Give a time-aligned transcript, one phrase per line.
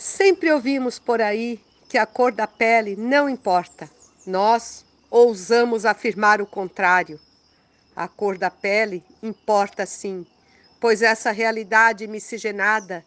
[0.00, 3.90] Sempre ouvimos por aí que a cor da pele não importa.
[4.24, 7.18] Nós ousamos afirmar o contrário.
[7.96, 10.24] A cor da pele importa sim,
[10.78, 13.04] pois essa realidade miscigenada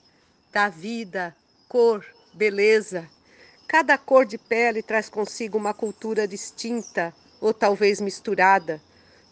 [0.52, 1.34] dá vida,
[1.70, 3.08] cor, beleza.
[3.70, 8.82] Cada cor de pele traz consigo uma cultura distinta ou talvez misturada.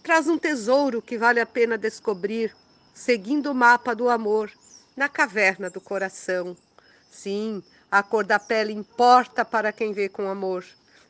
[0.01, 2.55] Traz um tesouro que vale a pena descobrir,
[2.93, 4.49] seguindo o mapa do amor
[4.95, 6.55] na caverna do coração.
[7.09, 10.63] Sim, a cor da pele importa para quem vê com amor.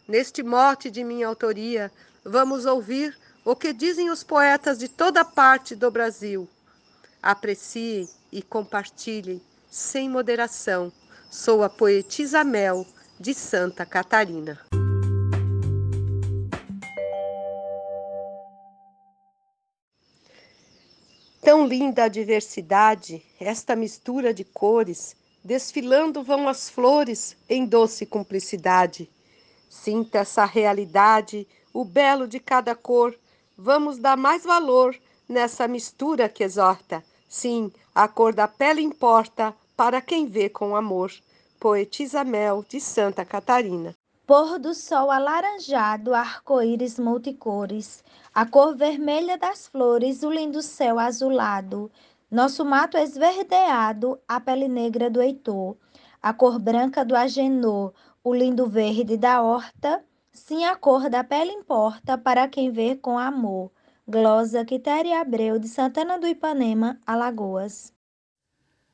[0.08, 1.92] Neste mote de minha autoria,
[2.24, 6.48] vamos ouvir o que dizem os poetas de toda parte do Brasil.
[7.22, 10.92] Apreciem e compartilhem sem moderação.
[11.30, 12.88] Sou a poetisa Mel
[13.20, 14.60] de Santa Catarina.
[21.42, 25.16] Tão linda a diversidade, esta mistura de cores,
[25.50, 29.10] desfilando vão as flores em doce cumplicidade.
[29.68, 33.18] Sinta essa realidade, o belo de cada cor,
[33.58, 34.96] vamos dar mais valor
[35.28, 37.04] nessa mistura que exorta.
[37.28, 41.12] Sim, a cor da pele importa para quem vê com amor.
[41.60, 43.96] Poetisa Mel, de Santa Catarina.
[44.28, 48.04] Pôr do sol alaranjado, arco-íris multicores,
[48.36, 51.90] a cor vermelha das flores, o lindo céu azulado,
[52.30, 55.76] nosso mato esverdeado, a pele negra do Heitor,
[56.22, 61.52] a cor branca do agenor, o lindo verde da horta, sim a cor da pele
[61.52, 63.72] importa para quem vê com amor.
[64.08, 67.94] Glosa Quitéria Abreu, de Santana do Ipanema, Alagoas.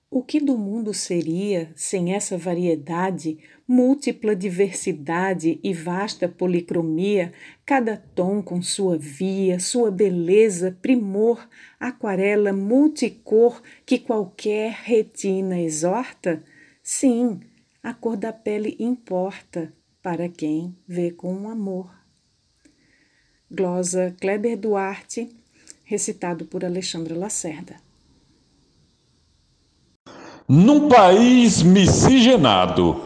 [0.09, 7.33] O que do mundo seria sem essa variedade, múltipla diversidade e vasta policromia,
[7.66, 11.47] cada tom com sua via, sua beleza, primor,
[11.80, 16.44] aquarela multicor que qualquer retina exorta?
[16.83, 17.39] Sim,
[17.81, 21.89] a cor da pele importa para quem vê com amor.
[23.50, 25.29] Glosa Kleber Duarte,
[25.84, 27.75] recitado por Alexandra Lacerda.
[30.47, 33.01] Num país miscigenado,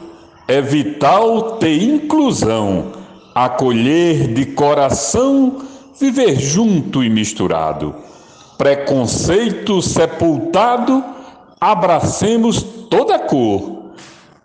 [0.49, 2.85] é vital ter inclusão,
[3.35, 5.59] acolher de coração,
[5.99, 7.93] viver junto e misturado.
[8.57, 11.03] Preconceito sepultado,
[11.61, 13.91] abracemos toda cor.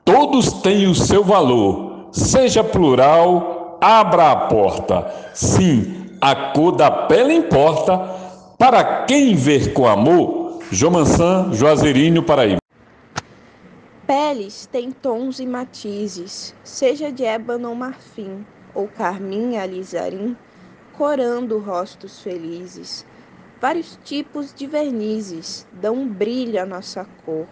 [0.04, 5.10] Todos têm o seu valor, seja plural, abra a porta.
[5.32, 7.97] Sim, a cor da pele importa,
[8.59, 10.59] para quem ver com amor.
[10.70, 12.63] Jomansan, Juazeirinho, Paraíba.
[14.06, 18.44] Peles têm tons e matizes, seja de ébano ou marfim,
[18.75, 20.37] ou carmim alizarim,
[20.92, 23.06] corando rostos felizes.
[23.59, 27.48] Vários tipos de vernizes dão um brilho à nossa cor.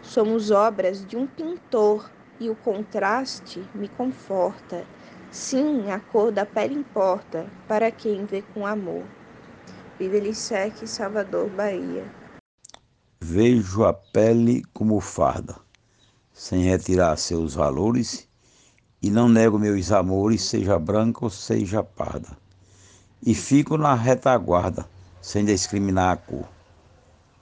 [0.00, 2.08] Somos obras de um pintor
[2.38, 4.86] e o contraste me conforta.
[5.32, 9.02] Sim, a cor da pele importa para quem vê com amor.
[9.98, 12.04] Vivelicec, Salvador, Bahia.
[13.20, 15.67] Vejo a pele como farda
[16.38, 18.28] sem retirar seus valores,
[19.02, 22.28] e não nego meus amores, seja branca ou seja parda.
[23.20, 24.88] E fico na retaguarda,
[25.20, 26.48] sem discriminar a cor.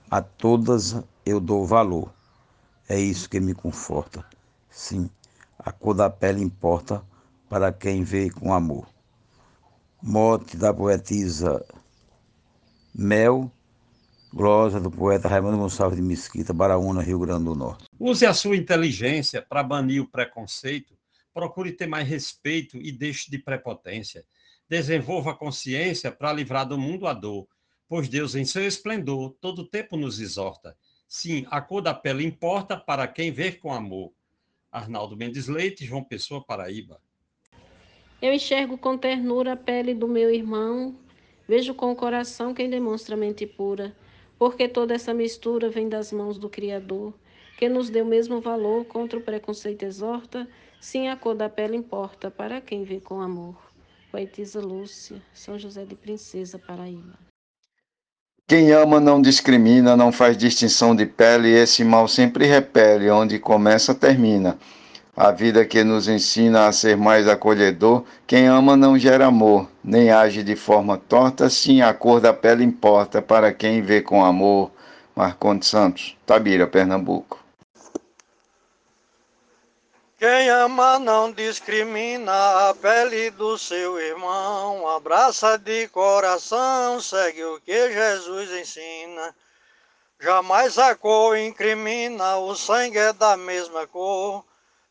[0.09, 2.11] A todas eu dou valor.
[2.89, 4.25] É isso que me conforta.
[4.67, 5.07] Sim,
[5.59, 7.03] a cor da pele importa
[7.47, 8.87] para quem vê com amor.
[10.01, 11.63] Morte da poetisa
[12.95, 13.51] Mel
[14.33, 17.85] Glosa do poeta Raimundo Gonçalves de Mesquita, Baraúna, Rio Grande do Norte.
[17.97, 20.97] Use a sua inteligência para banir o preconceito,
[21.33, 24.25] procure ter mais respeito e deixe de prepotência.
[24.69, 27.47] Desenvolva a consciência para livrar do mundo a dor,
[27.87, 30.75] pois Deus, em seu esplendor, todo tempo nos exorta.
[31.07, 34.11] Sim, a cor da pele importa para quem vê com amor.
[34.69, 37.01] Arnaldo Mendes Leite, João Pessoa, Paraíba.
[38.21, 40.99] Eu enxergo com ternura a pele do meu irmão,
[41.47, 43.95] vejo com o coração quem demonstra mente pura
[44.37, 47.13] porque toda essa mistura vem das mãos do Criador,
[47.57, 50.47] que nos deu o mesmo valor contra o preconceito exorta,
[50.79, 53.55] sim a cor da pele importa, para quem vê com amor.
[54.11, 57.17] Poetisa Lúcia, São José de Princesa, Paraíba.
[58.47, 63.39] Quem ama não discrimina, não faz distinção de pele, e esse mal sempre repele, onde
[63.39, 64.57] começa termina.
[65.19, 70.11] A vida que nos ensina a ser mais acolhedor, quem ama não gera amor, nem
[70.11, 74.69] age de forma torta, sim a cor da pele importa para quem vê com amor.
[75.15, 77.43] Marcondes Santos, Tabira, Pernambuco.
[80.19, 87.91] Quem ama não discrimina a pele do seu irmão, abraça de coração, segue o que
[87.91, 89.35] Jesus ensina.
[90.19, 94.45] Jamais a cor incrimina, o sangue é da mesma cor,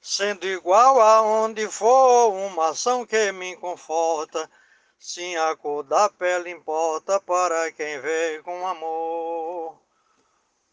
[0.06, 4.48] sendo igual aonde for, uma ação que me conforta.
[4.96, 9.76] Sim, a cor da pele importa para quem vê com amor.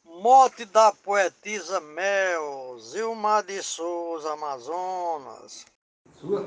[0.05, 5.65] Mote da poetisa Mel, Zilma de Souza, Amazonas.
[6.21, 6.45] Sua.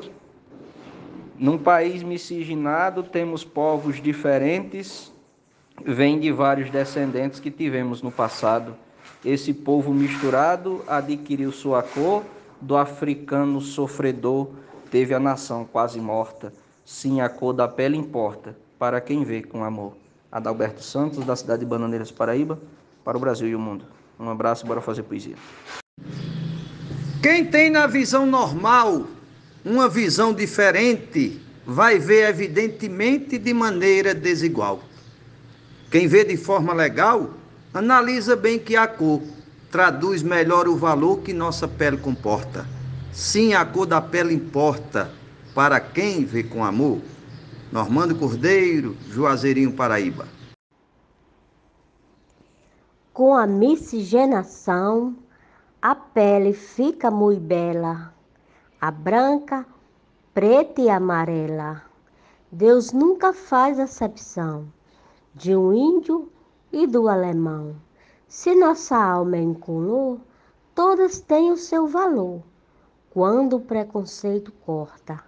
[1.37, 5.13] Num país miscigenado, temos povos diferentes,
[5.85, 8.77] vem de vários descendentes que tivemos no passado.
[9.25, 12.25] Esse povo misturado adquiriu sua cor,
[12.61, 14.49] do africano sofredor
[14.91, 16.53] teve a nação quase morta.
[16.85, 19.97] Sim, a cor da pele importa, para quem vê com amor.
[20.31, 22.59] Adalberto Santos, da cidade de Bananeiras, Paraíba,
[23.05, 23.85] para o Brasil e o mundo.
[24.19, 25.37] Um abraço e bora fazer poesia.
[27.23, 29.07] Quem tem na visão normal
[29.65, 34.81] uma visão diferente vai ver evidentemente de maneira desigual.
[35.91, 37.31] Quem vê de forma legal,
[37.75, 39.21] analisa bem que a cor
[39.71, 42.67] traduz melhor o valor que nossa pele comporta.
[43.13, 45.11] Sim, a cor da pele importa
[45.55, 47.01] para quem vê com amor.
[47.73, 50.27] Normando Cordeiro, Juazeirinho, Paraíba.
[53.13, 55.17] Com a miscigenação,
[55.81, 58.15] a pele fica muito bela
[58.81, 59.67] a branca,
[60.35, 61.83] preta e amarela.
[62.53, 64.71] Deus nunca faz acepção
[65.35, 66.31] de um índio
[66.71, 67.75] e do alemão.
[68.29, 70.19] Se nossa alma é incolor,
[70.75, 72.43] todas têm o seu valor,
[73.11, 75.23] quando o preconceito corta.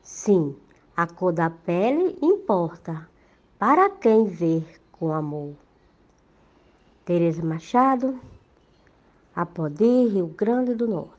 [0.00, 0.56] Sim,
[0.96, 3.08] a cor da pele importa,
[3.58, 4.62] para quem vê
[4.92, 5.54] com amor.
[7.04, 8.20] Tereza Machado,
[9.34, 11.17] Apodi, Rio Grande do Norte.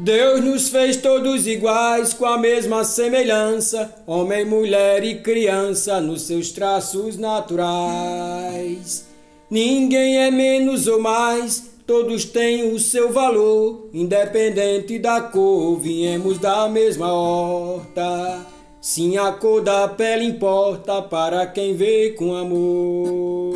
[0.00, 6.50] Deus nos fez todos iguais, com a mesma semelhança, homem, mulher e criança, nos seus
[6.50, 9.04] traços naturais.
[9.50, 16.66] Ninguém é menos ou mais, todos têm o seu valor, independente da cor, viemos da
[16.66, 18.46] mesma horta.
[18.80, 23.49] Sim, a cor da pele importa para quem vê com amor.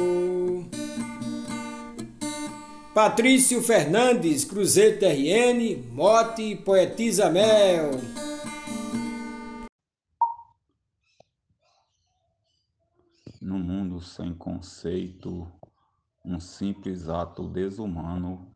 [2.94, 7.90] Patrício Fernandes, Cruzeiro RN, Mote, Poetisa Mel.
[13.42, 15.50] No mundo sem conceito,
[16.24, 18.54] um simples ato desumano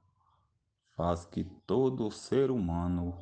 [0.97, 3.19] faz que todo ser humano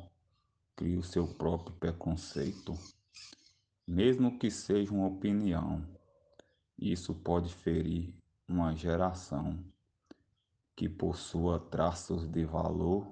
[0.75, 2.77] crie o seu próprio preconceito,
[3.87, 5.83] mesmo que seja uma opinião.
[6.77, 8.13] Isso pode ferir
[8.47, 9.57] uma geração
[10.77, 13.07] que possua traços de valor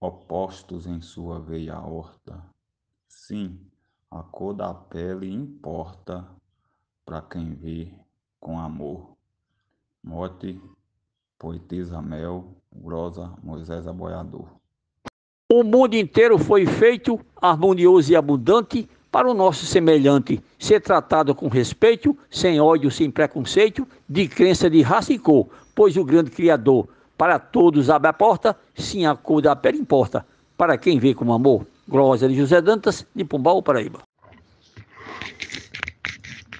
[0.00, 2.44] opostos em sua veia aorta.
[3.08, 3.60] Sim,
[4.10, 6.26] a cor da pele importa
[7.04, 7.92] para quem vê
[8.40, 9.16] com amor.
[10.02, 10.60] Mote,
[11.38, 14.48] poetisa Mel, Grosa, Moisés Aboiador.
[15.48, 21.46] O mundo inteiro foi feito harmonioso e abundante para o nosso semelhante ser tratado com
[21.46, 26.88] respeito, sem ódio, sem preconceito, de crença de raça e cor, pois o grande Criador
[27.16, 30.26] para todos abre a porta, sim a cor da pele importa,
[30.56, 31.66] para quem vê com amor.
[31.86, 34.00] Glória de José Dantas, de Pombal, Paraíba.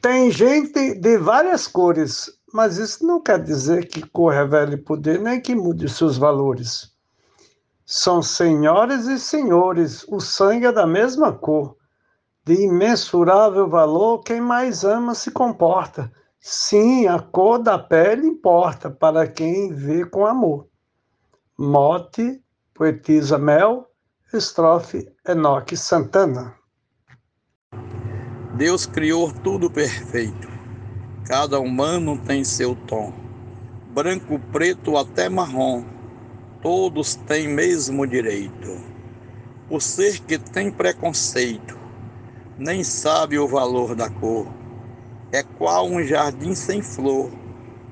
[0.01, 5.41] Tem gente de várias cores, mas isso não quer dizer que cor revele poder, nem
[5.41, 6.93] que mude seus valores.
[7.85, 11.77] São senhoras e senhores, o sangue é da mesma cor.
[12.44, 16.13] De imensurável valor, quem mais ama se comporta.
[16.48, 20.69] Sim, a cor da pele importa para quem vê com amor.
[21.58, 22.41] Mote,
[22.72, 23.91] poetisa Mel,
[24.32, 26.55] estrofe Enoque Santana.
[28.55, 30.46] Deus criou tudo perfeito.
[31.26, 33.12] Cada humano tem seu tom.
[33.91, 35.84] Branco, preto até marrom.
[36.62, 38.81] Todos têm mesmo direito.
[39.69, 41.76] O ser que tem preconceito
[42.56, 44.46] nem sabe o valor da cor
[45.33, 47.31] é qual um jardim sem flor,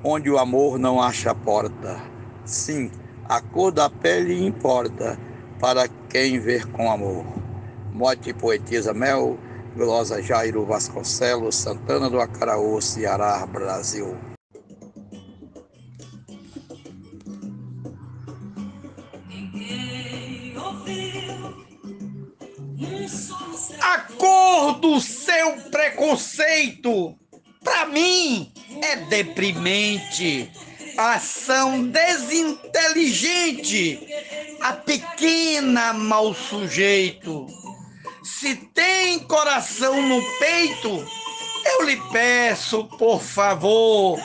[0.03, 2.01] onde o amor não acha porta.
[2.45, 2.91] Sim,
[3.25, 5.19] a cor da pele importa
[5.59, 7.25] para quem ver com amor.
[7.93, 9.39] Mote poetisa Mel,
[9.77, 14.17] Glosa Jairo Vasconcelos, Santana do Acaraú, Ceará, Brasil.
[23.81, 27.17] A cor do seu preconceito
[27.65, 28.53] para mim
[28.83, 30.53] é deprimente.
[30.97, 33.99] Ação desinteligente,
[34.61, 37.49] a pequena mau sujeito.
[38.23, 41.05] se tem coração no peito,
[41.65, 44.21] eu lhe peço, por favor,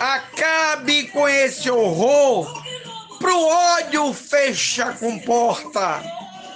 [0.00, 2.52] acabe com esse horror.
[3.20, 6.02] Pro ódio fecha com porta.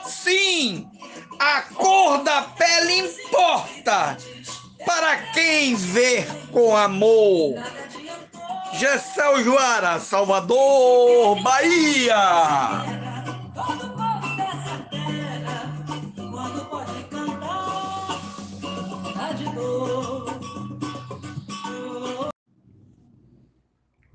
[0.05, 0.91] Sim,
[1.39, 4.17] a cor da pele importa
[4.85, 7.55] para quem vê com amor.
[8.75, 13.05] Gessel Joara, Salvador, Bahia.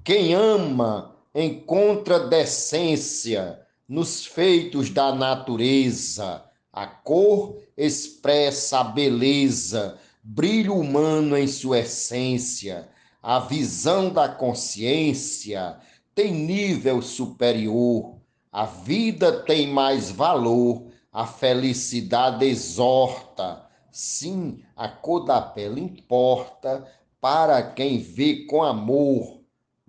[0.04, 6.44] Quem ama encontra decência nos feitos da natureza.
[6.74, 12.88] A cor expressa a beleza, brilho humano em sua essência.
[13.22, 15.78] A visão da consciência
[16.16, 18.18] tem nível superior.
[18.52, 20.88] A vida tem mais valor.
[21.12, 23.66] A felicidade exorta.
[23.92, 26.88] Sim, a cor da pele importa
[27.20, 29.40] para quem vê com amor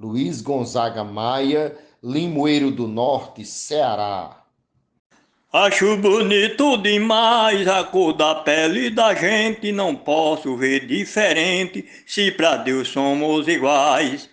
[0.00, 4.39] Luiz Gonzaga Maia, Limoeiro do Norte, Ceará.
[5.52, 12.56] Acho bonito demais a cor da pele da gente, não posso ver diferente se para
[12.56, 14.30] Deus somos iguais.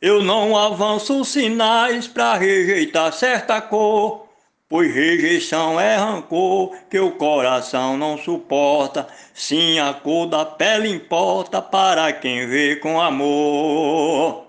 [0.00, 4.26] Eu não avanço sinais para rejeitar certa cor,
[4.66, 9.06] pois rejeição é rancor que o coração não suporta.
[9.34, 14.46] Sim, a cor da pele importa para quem vê com amor.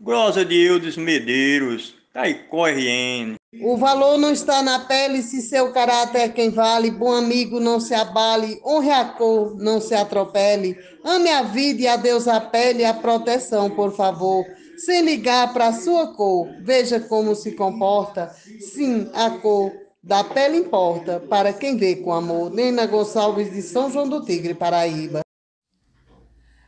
[0.00, 3.37] Grosa de Eudes Medeiros, Caicó RN.
[3.54, 6.90] O valor não está na pele se seu caráter é quem vale.
[6.90, 8.60] Bom amigo, não se abale.
[8.62, 10.76] Honre a cor, não se atropele.
[11.02, 14.44] Ame a vida e a Deus a pele a proteção, por favor.
[14.76, 18.30] Sem ligar para a sua cor, veja como se comporta.
[18.60, 22.52] Sim, a cor da pele importa para quem vê com amor.
[22.52, 25.20] Nena Gonçalves de São João do Tigre, Paraíba.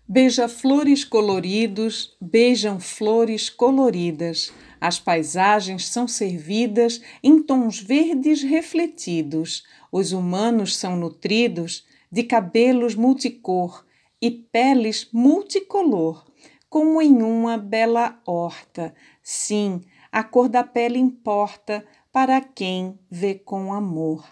[0.09, 4.51] Beija-flores coloridos beijam flores coloridas.
[4.81, 9.65] As paisagens são servidas em tons verdes refletidos.
[9.93, 13.85] Os humanos são nutridos de cabelos multicor
[14.23, 16.25] e peles multicolor,
[16.69, 18.95] como em uma bela horta.
[19.23, 24.25] Sim, a cor da pele importa para quem vê com amor.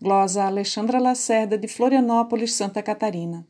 [0.00, 3.46] Glosa Alexandra Lacerda, de Florianópolis, Santa Catarina.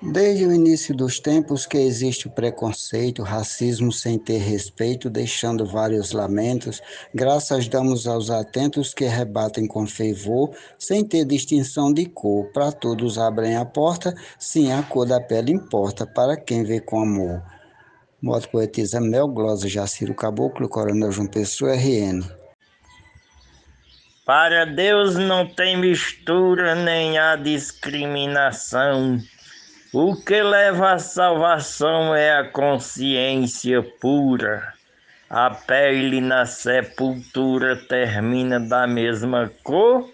[0.00, 6.12] Desde o início dos tempos que existe o preconceito, racismo sem ter respeito, deixando vários
[6.12, 6.80] lamentos,
[7.12, 12.46] graças damos aos atentos que rebatem com fervor, sem ter distinção de cor.
[12.52, 17.02] Para todos abrem a porta, sim, a cor da pele importa, para quem vê com
[17.02, 17.42] amor.
[18.22, 22.22] Moto poetisa Mel Glosa Jaciro Caboclo, Coronel João Pessoa, RN.
[24.24, 29.18] Para Deus não tem mistura nem a discriminação.
[29.92, 34.74] O que leva à salvação é a consciência pura.
[35.30, 40.10] A pele na sepultura termina da mesma cor.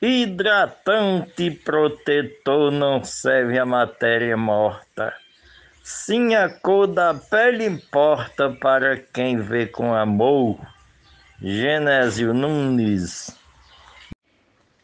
[0.00, 5.12] Hidratante protetor não serve a matéria morta.
[5.82, 10.60] Sim, a cor da pele importa para quem vê com amor.
[11.42, 13.37] Genésio Nunes.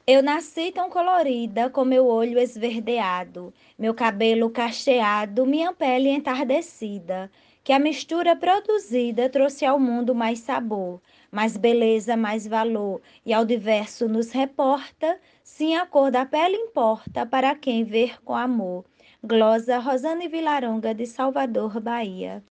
[0.07, 7.31] Eu nasci tão colorida com meu olho esverdeado, meu cabelo cacheado, minha pele entardecida,
[7.63, 11.01] que a mistura produzida trouxe ao mundo mais sabor,
[11.33, 17.25] mais beleza, mais valor, e ao diverso nos reporta, sim a cor da pele importa
[17.25, 18.85] para quem ver com amor.
[19.23, 22.45] Glosa Rosane Vilaronga de Salvador, Bahia.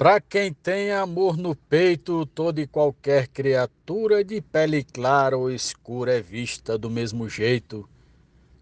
[0.00, 6.16] Para quem tem amor no peito, toda e qualquer criatura de pele clara ou escura
[6.16, 7.86] é vista do mesmo jeito.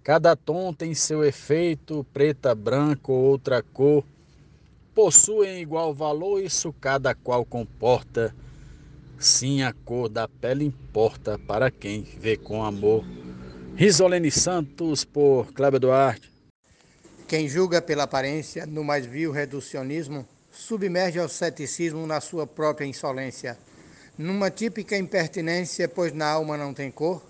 [0.03, 4.05] Cada tom tem seu efeito, preta, branco ou outra cor.
[4.93, 8.35] Possuem igual valor, isso cada qual comporta.
[9.17, 13.05] Sim, a cor da pele importa para quem vê com amor.
[13.77, 16.33] Risolene Santos, por Cléber Duarte.
[17.29, 20.27] Quem julga pela aparência, no mais vil reducionismo,
[20.59, 23.57] submerge ao ceticismo na sua própria insolência,
[24.19, 27.25] numa típica impertinência, pois na alma não tem cor,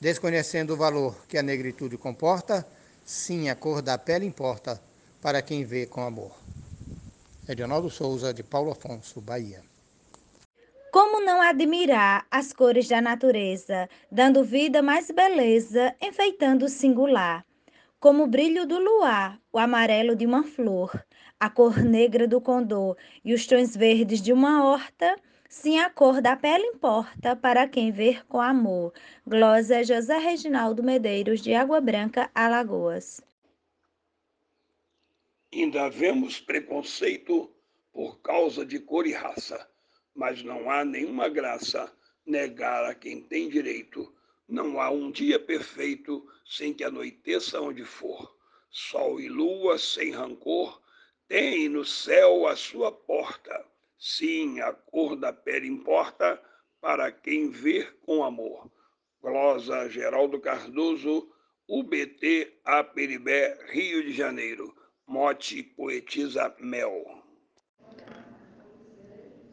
[0.00, 2.66] desconhecendo o valor que a negritude comporta,
[3.04, 4.82] sim, a cor da pele importa
[5.20, 6.32] para quem vê com amor.
[7.48, 9.62] Edionaldo Souza, de Paulo Afonso, Bahia.
[10.90, 17.44] Como não admirar as cores da natureza, dando vida mais beleza, enfeitando o singular?
[18.00, 21.00] Como o brilho do luar, o amarelo de uma flor,
[21.42, 25.16] a cor negra do condor e os tons verdes de uma horta,
[25.48, 28.94] Sim, a cor da pele importa para quem ver com amor.
[29.26, 33.20] Glosa José Reginaldo Medeiros, de Água Branca, Alagoas.
[35.52, 37.50] Ainda vemos preconceito
[37.92, 39.68] por causa de cor e raça,
[40.14, 41.92] mas não há nenhuma graça
[42.24, 44.14] negar a quem tem direito.
[44.48, 48.32] Não há um dia perfeito sem que anoiteça onde for.
[48.70, 50.80] Sol e lua sem rancor
[51.32, 53.64] tem no céu a sua porta.
[53.98, 56.38] Sim, a cor da pele importa
[56.78, 58.70] para quem vê com amor.
[59.22, 61.26] Glosa Geraldo Cardoso,
[61.66, 64.74] UBT Aperibé, Rio de Janeiro.
[65.08, 67.02] Mote poetisa Mel.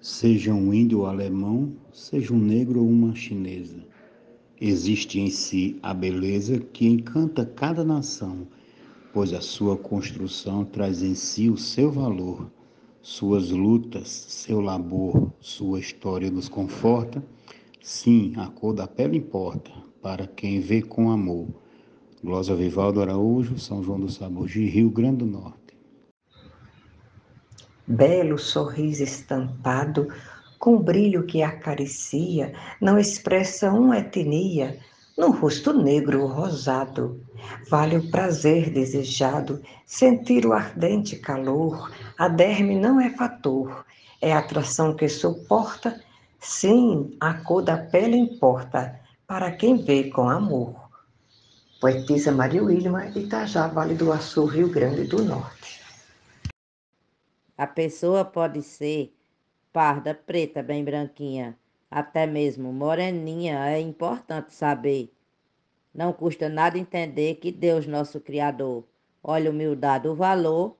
[0.02, 3.88] Seja um índio ou alemão, seja um negro ou uma chinesa.
[4.60, 8.46] Existe em si a beleza que encanta cada nação
[9.14, 12.50] pois a sua construção traz em si o seu valor,
[13.02, 17.24] suas lutas, seu labor, sua história nos conforta.
[17.82, 21.48] Sim, a cor da pele importa, para quem vê com amor.
[22.24, 25.60] Glosa Vivaldo Araújo, São João do Sabugi, Rio Grande do Norte.
[27.88, 30.08] Belo sorriso estampado,
[30.60, 34.78] com brilho que acaricia, não expressa uma etnia,
[35.18, 37.20] no rosto negro rosado.
[37.70, 41.92] Vale o prazer desejado, sentir o ardente calor.
[42.18, 43.86] A derme não é fator,
[44.22, 46.02] é atração que suporta.
[46.40, 50.90] Sim, a cor da pele importa, para quem vê com amor.
[51.80, 55.80] Poetisa Maria Wilma, Itajá, Vale do Açu, Rio Grande do Norte.
[57.58, 59.14] A pessoa pode ser
[59.72, 61.58] parda, preta, bem branquinha,
[61.92, 65.14] até mesmo moreninha, é importante saber.
[66.00, 68.86] Não custa nada entender que Deus, nosso Criador,
[69.22, 70.78] olha humildade o valor.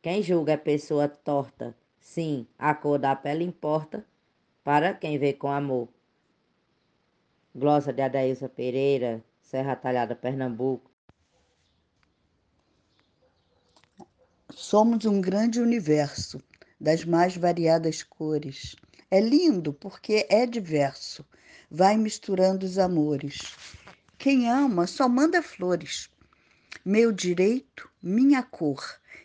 [0.00, 1.76] Quem julga é pessoa torta.
[1.98, 4.06] Sim, a cor da pele importa
[4.62, 5.88] para quem vê com amor.
[7.52, 10.88] Glossa de Adailza Pereira, Serra Talhada, Pernambuco.
[14.50, 16.40] Somos um grande universo
[16.80, 18.76] das mais variadas cores.
[19.10, 21.26] É lindo porque é diverso,
[21.68, 23.52] vai misturando os amores.
[24.24, 26.08] Quem ama só manda flores.
[26.82, 28.82] Meu direito, minha cor,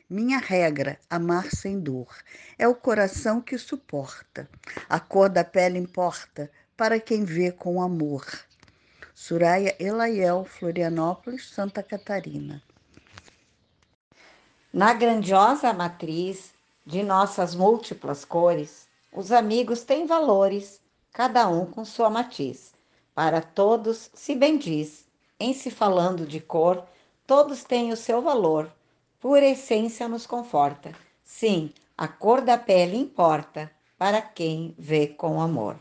[0.09, 2.13] minha regra, amar sem dor.
[2.57, 4.49] É o coração que suporta.
[4.89, 8.25] A cor da pele importa para quem vê com amor.
[9.15, 12.61] Suraya Elaiel, Florianópolis, Santa Catarina.
[14.73, 16.53] Na grandiosa matriz
[16.85, 20.81] de nossas múltiplas cores, os amigos têm valores,
[21.13, 22.68] cada um com sua matiz.
[23.19, 25.03] Para todos se bendiz,
[25.37, 26.85] em se falando de cor,
[27.27, 28.71] todos têm o seu valor,
[29.19, 30.93] por essência nos conforta.
[31.21, 35.75] Sim, a cor da pele importa para quem vê com amor.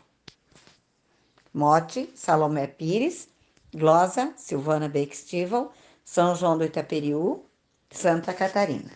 [1.53, 3.29] Mote, Salomé Pires,
[3.73, 5.71] Glosa, Silvana Bextival,
[6.03, 7.45] São João do Itaperiú,
[7.89, 8.91] Santa Catarina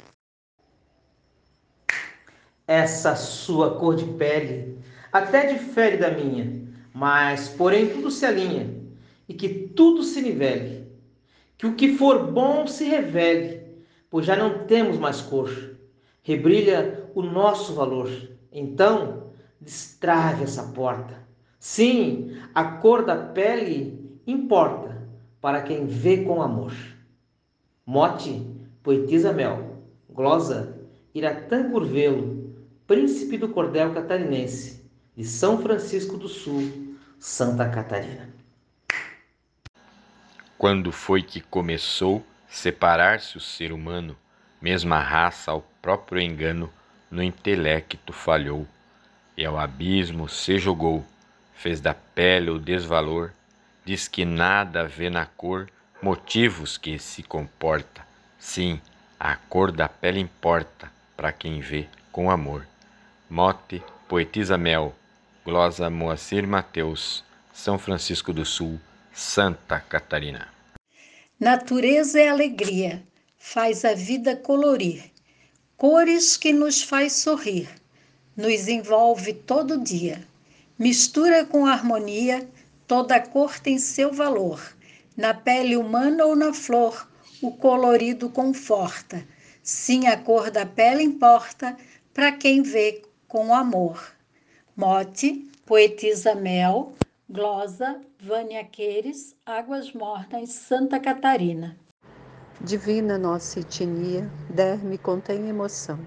[2.67, 4.77] essa sua cor de pele
[5.11, 8.69] até difere da minha, mas porém tudo se alinha
[9.27, 10.87] e que tudo se nivele,
[11.57, 13.63] que o que for bom se revele,
[14.09, 15.49] pois já não temos mais cor,
[16.21, 18.09] rebrilha o nosso valor.
[18.51, 21.23] Então, destrave essa porta.
[21.59, 25.01] Sim, a cor da pele importa
[25.41, 26.73] para quem vê com amor.
[27.85, 28.45] Mote,
[28.83, 29.77] poetisa Mel,
[30.09, 30.77] glosa,
[31.15, 32.53] Iratã Curvelo,
[32.85, 34.83] príncipe do cordel catarinense,
[35.15, 36.82] de São Francisco do Sul,
[37.25, 38.27] Santa Catarina.
[40.57, 44.17] Quando foi que começou separar-se o ser humano,
[44.61, 46.69] mesma raça ao próprio engano,
[47.09, 48.67] no intelecto falhou,
[49.37, 51.01] e ao abismo se jogou,
[51.53, 53.31] fez da pele o desvalor,
[53.85, 55.69] diz que nada vê na cor,
[56.01, 58.05] motivos que se comporta.
[58.37, 58.81] Sim,
[59.17, 62.67] a cor da pele importa para quem vê com amor.
[63.29, 64.93] Mote, Poetisa Mel,
[65.45, 68.79] Glosa Moacir Mateus, São Francisco do Sul,
[69.13, 70.47] Santa Catarina.
[71.37, 73.03] Natureza é alegria,
[73.37, 75.11] faz a vida colorir,
[75.75, 77.67] cores que nos faz sorrir,
[78.37, 80.25] nos envolve todo dia,
[80.79, 82.47] mistura com harmonia,
[82.87, 84.61] toda cor tem seu valor,
[85.17, 87.05] na pele humana ou na flor,
[87.41, 89.27] o colorido conforta.
[89.61, 91.75] Sim, a cor da pele importa
[92.13, 94.12] para quem vê com amor.
[94.75, 96.93] Mote, poetisa Mel,
[97.29, 101.77] glosa Vânia Queires, Águas Mornas, Santa Catarina.
[102.59, 105.99] Divina nossa etnia, derme contém emoção,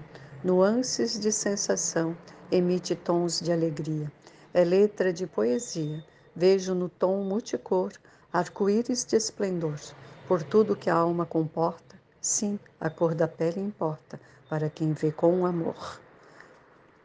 [0.43, 2.13] nuances de sensação,
[2.51, 4.11] emite tons de alegria.
[4.53, 6.03] é letra de poesia.
[6.35, 7.93] Vejo no tom multicor
[8.33, 9.79] arco-íris de esplendor.
[10.27, 15.09] Por tudo que a alma comporta, sim, a cor da pele importa para quem vê
[15.09, 16.01] com amor.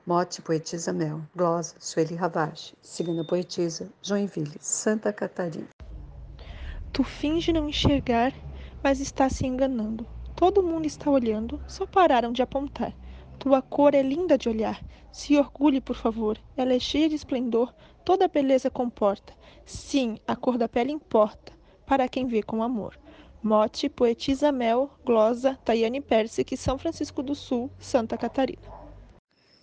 [0.05, 5.69] Mote Poetisa Mel, Glosa, Sueli Ravache, Cigana Poetisa, Joinville, Santa Catarina.
[6.93, 8.33] Tu finge não enxergar,
[8.83, 10.05] mas está se enganando.
[10.35, 12.93] Todo mundo está olhando, só pararam de apontar.
[13.39, 14.85] Tua cor é linda de olhar.
[15.13, 16.37] Se orgulhe, por favor.
[16.57, 17.73] Ela é cheia de esplendor,
[18.05, 19.33] toda beleza comporta.
[19.65, 21.53] Sim, a cor da pele importa,
[21.87, 22.99] para quem vê com amor.
[23.41, 28.82] Mote, Poetisa Mel, Glosa, Tayane Persic, São Francisco do Sul, Santa Catarina.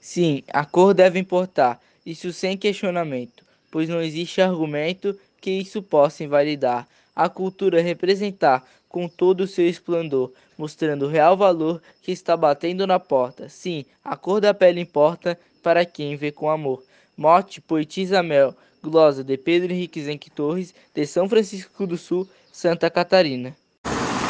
[0.01, 6.23] Sim, a cor deve importar, isso sem questionamento, pois não existe argumento que isso possa
[6.23, 6.87] invalidar.
[7.15, 12.87] A cultura representar com todo o seu esplendor, mostrando o real valor que está batendo
[12.87, 13.49] na porta.
[13.49, 16.83] Sim, a cor da pele importa para quem vê com amor.
[17.15, 22.89] Mote, Poetisa Mel, glosa de Pedro Henrique Zenque Torres, de São Francisco do Sul, Santa
[22.89, 23.55] Catarina.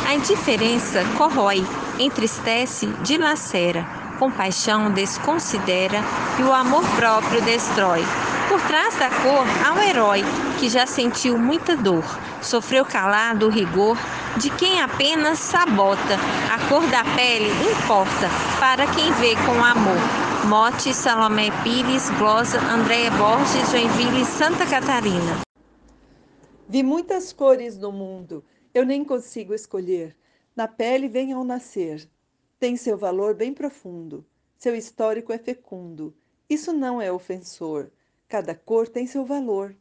[0.06, 1.60] A indiferença corrói,
[2.00, 6.00] entristece, dilacera compaixão desconsidera
[6.38, 8.02] e o amor próprio destrói.
[8.50, 10.22] Por trás da cor há um herói
[10.60, 12.04] que já sentiu muita dor,
[12.42, 13.98] sofreu calado o rigor
[14.38, 16.18] de quem apenas sabota.
[16.54, 18.28] A cor da pele importa
[18.60, 19.98] para quem vê com amor.
[20.48, 25.42] Mote, Salomé Pires, Glosa, Andréia Borges, Joinville, Santa Catarina.
[26.68, 30.16] Vi muitas cores no mundo, eu nem consigo escolher.
[30.56, 32.10] Na pele vem ao nascer,
[32.60, 34.26] tem seu valor bem profundo,
[34.58, 36.14] seu histórico é fecundo.
[36.50, 37.90] Isso não é ofensor.
[38.28, 39.74] Cada cor tem seu valor.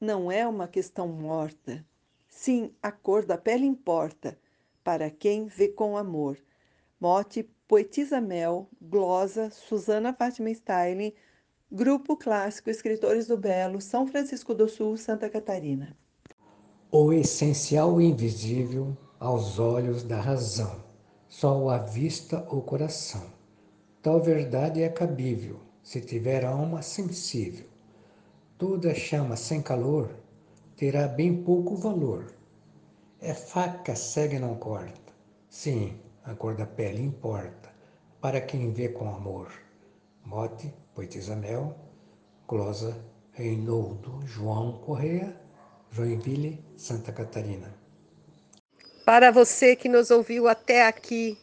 [0.00, 1.84] Não é uma questão morta.
[2.26, 4.38] Sim, a cor da pele importa,
[4.82, 6.38] para quem vê com amor.
[6.98, 11.12] Mote, Poetisa Mel, Glosa, Susana Fátima Styling,
[11.70, 15.94] Grupo Clássico Escritores do Belo, São Francisco do Sul, Santa Catarina.
[16.90, 20.93] O essencial invisível aos olhos da razão
[21.36, 23.24] só o avista o coração.
[24.00, 27.66] Tal verdade é cabível, se tiver alma sensível.
[28.56, 30.10] Toda chama sem calor
[30.76, 32.32] terá bem pouco valor.
[33.20, 35.12] É faca cega não corta.
[35.48, 37.68] Sim, a cor da pele importa,
[38.20, 39.50] para quem vê com amor.
[40.24, 41.74] Mote, Poetisa Mel,
[42.46, 42.96] Closa,
[43.32, 45.34] Reinaldo João Correia,
[45.90, 47.83] Joinville, Santa Catarina.
[49.04, 51.36] Para você que nos ouviu até aqui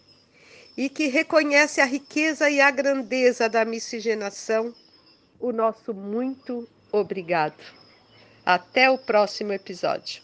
[0.76, 4.74] e que reconhece a riqueza e a grandeza da miscigenação,
[5.40, 7.62] o nosso muito obrigado.
[8.44, 10.24] Até o próximo episódio.